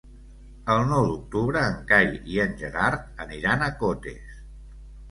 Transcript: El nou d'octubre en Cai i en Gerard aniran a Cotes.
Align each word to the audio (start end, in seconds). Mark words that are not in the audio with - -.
El 0.75 0.79
nou 0.91 1.05
d'octubre 1.09 1.63
en 1.65 1.77
Cai 1.93 2.09
i 2.37 2.43
en 2.47 2.59
Gerard 2.65 3.25
aniran 3.29 3.69
a 3.69 3.73
Cotes. 3.85 4.39